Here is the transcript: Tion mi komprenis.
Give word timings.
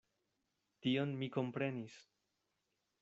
Tion 0.85 1.13
mi 1.19 1.29
komprenis. 1.37 2.01